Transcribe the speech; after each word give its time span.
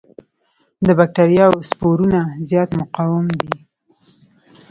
د 0.85 0.87
بکټریاوو 0.99 1.65
سپورونه 1.69 2.19
زیات 2.49 2.69
مقاوم 2.79 3.25
دي. 3.41 3.53